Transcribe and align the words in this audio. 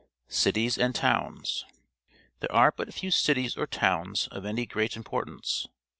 Cities 0.29 0.79
and 0.79 0.95
Towns.— 0.95 1.63
There 2.39 2.51
are 2.51 2.71
but 2.75 2.91
few 2.91 3.11
cities 3.11 3.55
or 3.55 3.67
towns 3.67 4.27
of 4.31 4.45
any 4.45 4.65
great 4.65 4.95
importance. 4.97 5.67